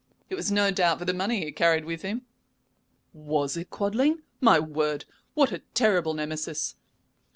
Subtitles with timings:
[0.31, 2.23] It was no doubt for the money he carried with him."
[3.13, 4.23] "Was it Quadling?
[4.39, 5.05] My word!
[5.35, 6.75] what a terrible Nemesis.